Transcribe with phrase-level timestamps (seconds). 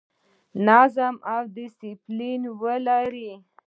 [0.67, 3.31] نظم او ډیسپلین ولرئ